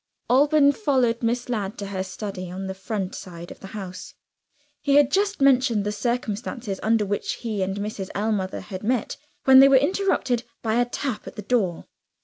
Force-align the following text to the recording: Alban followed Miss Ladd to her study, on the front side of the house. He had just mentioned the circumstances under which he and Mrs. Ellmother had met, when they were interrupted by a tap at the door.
Alban 0.31 0.71
followed 0.71 1.21
Miss 1.21 1.47
Ladd 1.47 1.77
to 1.77 1.85
her 1.85 2.01
study, 2.01 2.49
on 2.49 2.65
the 2.65 2.73
front 2.73 3.13
side 3.13 3.51
of 3.51 3.59
the 3.59 3.67
house. 3.77 4.15
He 4.81 4.95
had 4.95 5.11
just 5.11 5.39
mentioned 5.41 5.83
the 5.85 5.91
circumstances 5.91 6.79
under 6.81 7.05
which 7.05 7.33
he 7.33 7.61
and 7.61 7.77
Mrs. 7.77 8.09
Ellmother 8.15 8.61
had 8.61 8.81
met, 8.83 9.17
when 9.43 9.59
they 9.59 9.69
were 9.69 9.75
interrupted 9.77 10.43
by 10.63 10.81
a 10.81 10.85
tap 10.89 11.27
at 11.27 11.35
the 11.35 11.43
door. 11.43 11.85